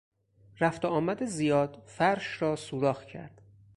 [0.59, 3.41] رفت و آمد زیاد فرش را سوراخ کرد.